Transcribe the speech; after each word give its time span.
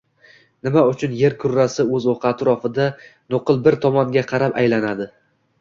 Nima 0.67 0.81
uchun 0.91 1.13
Yer 1.17 1.35
kurrasi 1.43 1.85
o’z 1.99 2.07
o’qi 2.15 2.29
atrofida 2.31 2.87
nuqul 3.35 3.63
bir 3.69 3.81
tomonga 3.87 4.25
qarab 4.33 4.61
aylanadi? 4.65 5.09